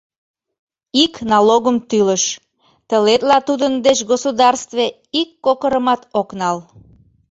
[1.03, 2.23] Ик налогым тӱлыш,
[2.87, 4.85] тылетла тудын деч государстве
[5.21, 6.57] ик кокырымат ок нал.